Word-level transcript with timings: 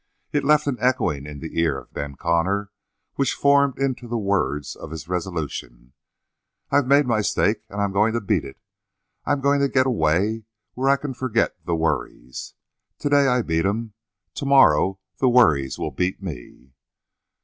It 0.33 0.43
left 0.43 0.65
an 0.65 0.77
echoing 0.79 1.27
in 1.27 1.41
the 1.41 1.59
ear 1.61 1.77
of 1.77 1.93
Ben 1.93 2.15
Connor 2.15 2.71
which 3.17 3.35
formed 3.35 3.77
into 3.77 4.07
the 4.07 4.17
words 4.17 4.75
of 4.75 4.89
his 4.89 5.07
resolution, 5.07 5.93
"I've 6.71 6.87
made 6.87 7.05
my 7.05 7.21
stake 7.21 7.61
and 7.69 7.79
I'm 7.79 7.91
going 7.91 8.13
to 8.13 8.19
beat 8.19 8.43
it. 8.43 8.57
I'm 9.27 9.41
going 9.41 9.59
to 9.59 9.67
get 9.69 9.85
away 9.85 10.45
where 10.73 10.89
I 10.89 10.97
can 10.97 11.13
forget 11.13 11.53
the 11.65 11.75
worries. 11.75 12.55
To 12.97 13.09
day 13.09 13.27
I 13.27 13.43
beat 13.43 13.67
'em. 13.67 13.93
Tomorrow 14.33 14.99
the 15.17 15.29
worries 15.29 15.77
will 15.77 15.91
beat 15.91 16.19
me." 16.19 16.71